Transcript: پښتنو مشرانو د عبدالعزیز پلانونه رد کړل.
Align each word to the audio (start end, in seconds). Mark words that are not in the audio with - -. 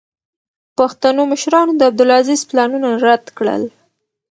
پښتنو 0.77 1.21
مشرانو 1.31 1.73
د 1.75 1.81
عبدالعزیز 1.89 2.41
پلانونه 2.49 2.89
رد 3.05 3.23
کړل. 3.37 3.63